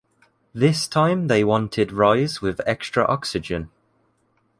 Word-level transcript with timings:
This 0.51 0.87
time 0.87 1.27
they 1.27 1.43
wanted 1.43 1.91
rise 1.91 2.41
with 2.41 2.59
extra 2.65 3.05
oxygen. 3.05 3.69